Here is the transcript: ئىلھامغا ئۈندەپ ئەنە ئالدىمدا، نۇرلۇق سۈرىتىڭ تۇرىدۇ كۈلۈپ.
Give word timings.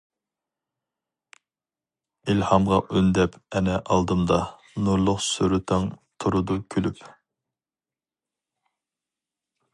ئىلھامغا 2.33 2.79
ئۈندەپ 2.95 3.37
ئەنە 3.57 3.75
ئالدىمدا، 3.97 4.39
نۇرلۇق 4.87 5.23
سۈرىتىڭ 5.27 5.87
تۇرىدۇ 6.25 6.59
كۈلۈپ. 6.77 7.05